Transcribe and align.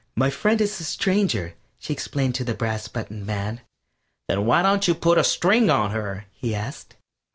"My 0.15 0.31
friend 0.31 0.59
is 0.61 0.79
a 0.81 0.83
stranger," 0.83 1.53
she 1.77 1.93
explained 1.93 2.33
to 2.33 2.43
the 2.43 2.55
brass 2.55 2.87
buttoned 2.87 3.23
man. 3.23 3.61
"Then 4.27 4.47
why 4.47 4.63
don't 4.63 4.87
you 4.87 4.95
put 4.95 5.19
a 5.19 5.23
string 5.23 5.67
to 5.67 5.89
her?" 5.89 6.25
he 6.31 6.55
asked. 6.55 6.95